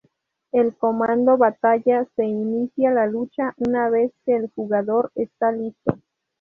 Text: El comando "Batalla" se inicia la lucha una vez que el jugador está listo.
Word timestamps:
El 0.51 0.75
comando 0.75 1.37
"Batalla" 1.37 2.07
se 2.15 2.25
inicia 2.25 2.89
la 2.89 3.05
lucha 3.05 3.53
una 3.57 3.87
vez 3.91 4.11
que 4.25 4.35
el 4.35 4.49
jugador 4.49 5.11
está 5.13 5.51
listo. 5.51 5.99